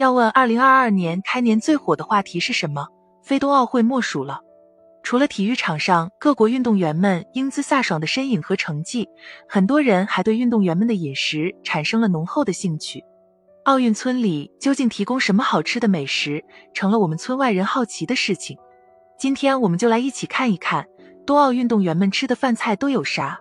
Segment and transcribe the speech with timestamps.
[0.00, 2.88] 要问二零二二年开年最火的话题是什么？
[3.22, 4.40] 非冬奥会莫属了。
[5.02, 9.06] 除了体育场上各国运动员们英姿飒爽的身影和成绩，
[9.46, 13.04] 很多人还对运动员们的饮食产生了浓厚的兴趣。
[13.64, 16.42] 奥运村里究竟提供什么好吃的美食，
[16.72, 18.56] 成了我们村外人好奇的事情。
[19.18, 20.86] 今天我们就来一起看一看
[21.26, 23.38] 冬奥运动员们吃的饭菜都有啥。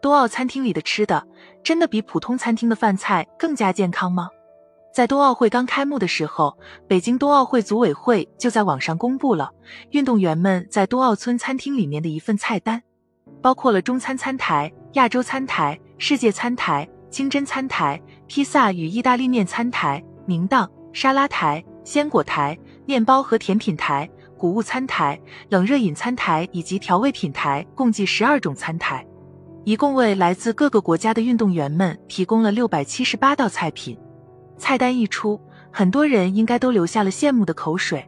[0.00, 1.26] 冬奥餐厅里的吃的，
[1.62, 4.30] 真的比普通餐厅的饭菜更加健康吗？
[4.92, 9.50] 在冬奥会刚开幕的时候，北京冬奥会组委会就在网上公布了
[9.90, 12.82] 运动员们在冬奥村餐厅里面的一份菜单，
[13.40, 25.18] 包括了中餐餐台、亚洲餐台、世界餐台、清真餐台、披萨与意大利面餐台、明档沙拉台、鲜果台、面包和甜品台、谷物餐台、
[25.50, 29.06] 冷热饮餐台以及调味品台，共计十二种餐台，
[29.64, 33.96] 一共为来自各个国家的运动员们提供了六百七十八道菜品。
[34.60, 35.40] 菜单一出，
[35.72, 38.06] 很多人应该都流下了羡慕的口水。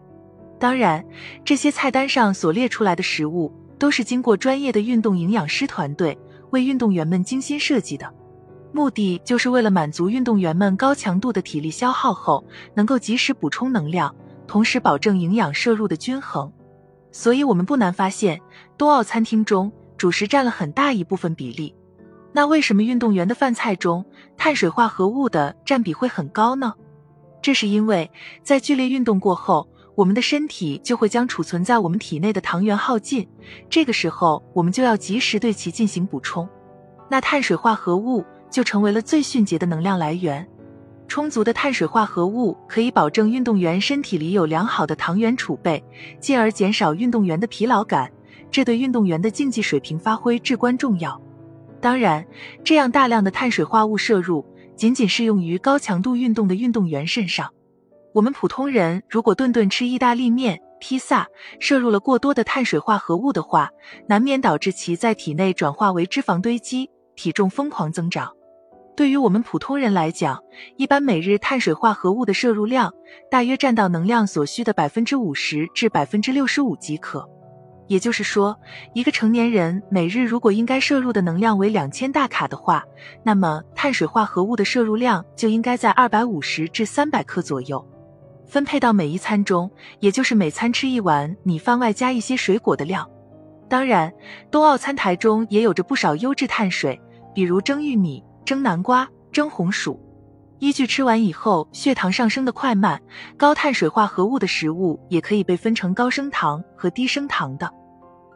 [0.61, 1.03] 当然，
[1.45, 6.17] 这些菜单上所列出来的食物，都是经过专业的运动营养师团队
[6.51, 8.13] 为运动员们精心设计的，
[8.71, 14.15] 目的就是为了满足运动员们高强度的体力消耗后，能够及时补充能量，
[14.47, 16.53] 同时保证营养摄入的均衡。
[17.11, 18.39] 所以，我们不难发现，
[18.77, 21.75] 冬奥餐厅中主食占了很大一部分比例。
[22.33, 24.05] 那为什么运动员的饭菜中
[24.37, 26.75] 碳水化合物的占比会很高呢？
[27.43, 28.11] 这是因为
[28.43, 33.29] 在剧烈运动过后，我们的身体就会将储存在我们体内的糖原耗尽，
[33.69, 36.49] 这个时候我们就要及时对其进行补充，
[37.11, 40.49] 那碳水化合物就成为了最迅捷的能量来源。
[41.09, 45.85] 充足的碳水化合物可以保证运动员身体里有良好的糖原储备，
[46.19, 48.11] 进而减少运动员的疲劳感，
[48.51, 51.21] 这对运动员的竞技水平发挥至关重要。
[51.83, 52.25] 当然，
[52.63, 57.53] 这样大量的碳水化物摄入仅仅适用于高强度运动的运动员身上。
[58.15, 61.27] 我们普通人如果顿顿吃意大利面、披萨，
[61.59, 63.69] 摄入了过多的碳水化合物的话，
[64.07, 68.33] 难免导致其在体内转化为脂肪堆积，体重疯狂增长。
[68.95, 70.41] 对于我们普通人来讲，
[70.77, 72.93] 一般每日碳水化合物的摄入量
[73.29, 77.29] 大约占到能量所需的百分之五十至百分之六十五即可。
[77.89, 78.59] 也就是说，
[78.95, 82.85] 一个成年人每日如果应该摄入的能量为两千大卡的话，
[83.23, 87.85] 那么碳水化合物的摄入量就应该在二百五十至三百克左右，
[88.47, 89.71] 分配到每一餐中，
[90.01, 93.09] 也就是每餐吃一碗米饭外加一些水果的量。
[93.69, 94.13] 当然，
[94.51, 97.01] 冬奥餐台中也有着不少优质碳水，
[97.35, 99.99] 比如蒸玉米、蒸南瓜、蒸红薯。
[100.63, 103.03] 依据吃完以后血糖上升的快慢，
[103.37, 107.69] 高碳水化合物的食物也可以被分成高升糖和低升糖的，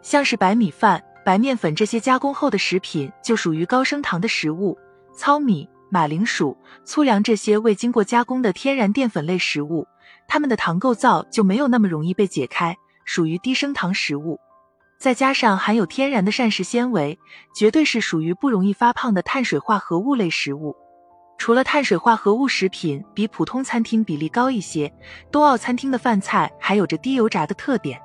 [0.02, 4.76] 像是白米饭、白面粉这些加工后的食品就属于高升糖的食物，
[5.14, 9.86] 糙米、马铃薯、粗粮这些未经过加工的天然淀粉类食物，
[10.26, 14.40] 它们的糖构造就没有那么容易被解开，属于低升糖食物。
[14.98, 17.20] 再加上含有天然的膳食纤维，
[17.54, 20.74] 绝对是属于不容易发胖的碳水化合物类食物。
[21.38, 24.92] 除了碳水化合物食品比普通餐厅比例高一些，
[25.30, 28.00] 冬奥餐厅的饭菜还有着低油炸的特点。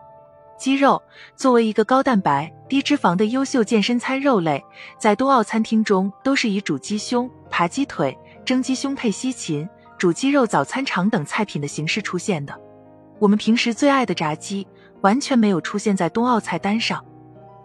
[0.57, 1.01] 鸡肉
[1.35, 4.63] 作为一个高蛋白、低脂肪的优秀健身餐肉类，
[4.99, 8.15] 在冬奥餐厅中都是以煮鸡胸、扒鸡腿、
[8.45, 9.67] 蒸鸡胸配西芹、
[9.97, 12.55] 煮鸡肉早餐肠等菜品的形式出现的。
[13.17, 14.67] 我们平时最爱的炸鸡
[15.01, 17.03] 完全没有出现在冬奥菜单上。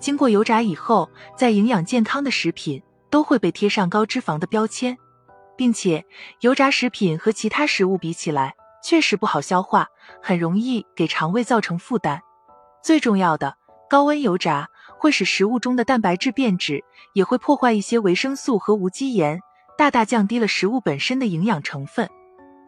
[0.00, 4.96] 经过油炸以后，在营养健康的食品都会被贴上高脂肪的标签。
[5.56, 6.04] 并且，
[6.40, 9.88] 油炸食品和其他食物比起来，确实不好消化，
[10.22, 12.20] 很容易给肠胃造成负担。
[12.82, 13.56] 最重要的，
[13.88, 14.68] 高温油炸
[14.98, 16.84] 会使食物中的蛋白质变质，
[17.14, 19.40] 也会破坏一些维生素和无机盐，
[19.76, 22.08] 大大降低了食物本身的营养成分。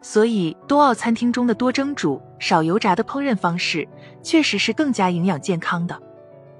[0.01, 3.87] 所以，冬奥餐厅中的多蒸煮、少油炸的烹饪方式，
[4.23, 5.99] 确实是更加营养健康的。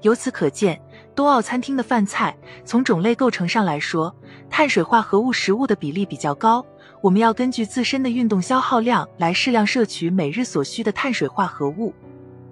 [0.02, 0.80] 由此可见。
[1.14, 4.14] 冬奥餐厅的饭菜从种类构成上来说，
[4.48, 6.64] 碳水化合物食物的比例比较高。
[7.02, 11.92] 我们要根据自身的运动消耗量来适量摄取每日所需的碳水化合物。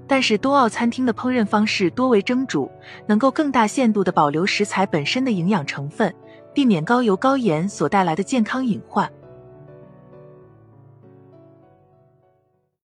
[0.06, 2.70] 但是冬奥餐厅的烹饪方式多为蒸煮，
[3.06, 6.14] 能够更大限度地保留食材本身的营养成分，
[6.54, 9.10] 避免高油高盐所带来的健康隐患。